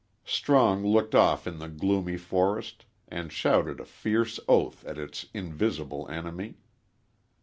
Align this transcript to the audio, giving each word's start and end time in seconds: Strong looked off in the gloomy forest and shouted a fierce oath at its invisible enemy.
Strong 0.25 0.83
looked 0.83 1.13
off 1.13 1.45
in 1.45 1.59
the 1.59 1.67
gloomy 1.69 2.17
forest 2.17 2.85
and 3.07 3.31
shouted 3.31 3.79
a 3.79 3.85
fierce 3.85 4.39
oath 4.47 4.83
at 4.85 4.97
its 4.97 5.27
invisible 5.31 6.07
enemy. 6.07 6.57